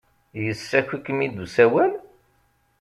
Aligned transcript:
Yessaki-kem-id 0.43 1.35
usawal? 1.43 1.91